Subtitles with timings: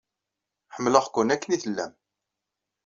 [0.75, 1.93] Ḥemmleɣ-ken akken i tellam.